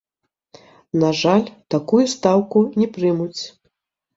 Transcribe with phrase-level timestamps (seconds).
[1.03, 1.45] На жаль,
[1.75, 3.41] такую стаўку не прымуць.